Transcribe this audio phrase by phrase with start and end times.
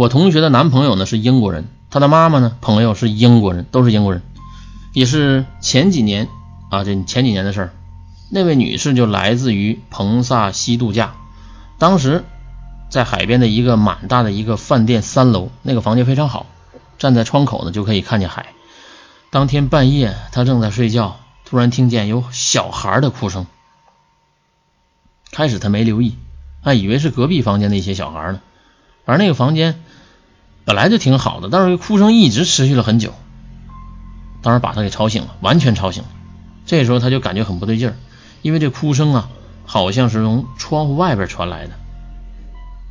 [0.00, 4.22] 我同学的男朋友呢是英国人，他的妈妈呢朋友是英国人，都是英国人，
[4.94, 6.26] 也是前几年
[6.70, 7.72] 啊，这前几年的事儿。
[8.30, 11.16] 那位女士就来自于彭萨西度假，
[11.76, 12.24] 当时
[12.88, 16.46] 在海边的一个蛮大的一个饭店三楼，那个房间非常好，
[16.96, 18.46] 站在窗口呢就可以看见海。
[19.28, 23.46] 当天半夜，她正在睡觉，突然听见有小孩的哭声。
[25.30, 26.16] 开始她没留意，
[26.62, 28.40] 还以为是隔壁房间的一些小孩呢。
[29.10, 29.80] 而那个房间
[30.64, 33.12] 本来就挺好的，但是哭声一直持续了很久，
[34.42, 36.08] 当时把他给吵醒了，完全吵醒了。
[36.64, 37.96] 这时候他就感觉很不对劲儿。
[38.42, 39.28] 因为这哭声啊，
[39.66, 41.72] 好像是从窗户外边传来的。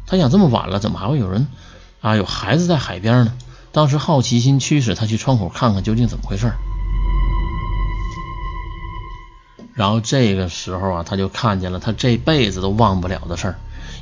[0.05, 1.47] 他想这么晚了，怎么还会有人
[2.01, 2.15] 啊？
[2.15, 3.33] 有孩子在海边呢？
[3.71, 6.51] 当时好奇心驱使他去窗口看看究竟怎么回事。
[9.73, 13.55] 然后这个时候啊，他就看见了他这辈子都忘不了的事儿：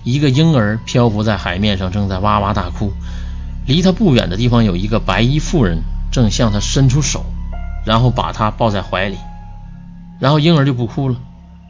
[0.07, 2.93] 一个婴儿漂浮在海面上，正在哇哇大哭。
[3.65, 7.25] 离他不远的地方有一个白衣妇人，正向他伸出手，
[7.85, 9.17] 然后把他抱在怀里。
[10.17, 11.17] 然后婴儿就不哭了。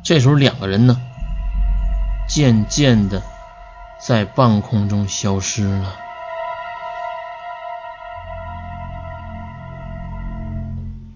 [0.04, 1.02] 这时候，两个人呢，
[2.30, 3.24] 渐渐的
[4.00, 5.96] 在半空中消失了。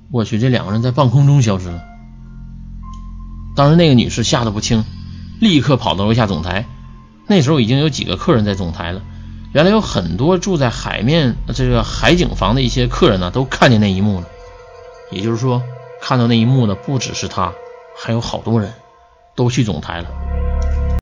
[0.10, 1.84] 我去，这两个人在半空中消失了。
[3.56, 4.84] 当时那个女士吓得不轻，
[5.40, 6.66] 立刻跑到楼下总台。
[7.28, 9.02] 那时候已经有几个客人在总台了。
[9.54, 14.28] 原来有很多住在海面这个海景房的一些客人呢，都看见那一幕了。
[15.12, 15.62] 也就是说，
[16.02, 17.54] 看到那一幕的不只是他，
[17.98, 18.74] 还有好多人。
[19.34, 20.31] 都去总台了。